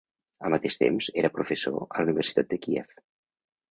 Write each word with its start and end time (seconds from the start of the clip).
Al 0.47 0.53
mateix 0.53 0.77
temps, 0.85 1.11
era 1.25 1.31
professor 1.37 1.79
a 1.87 1.95
la 2.01 2.09
Universitat 2.09 2.53
de 2.57 2.63
Kiev. 2.67 3.01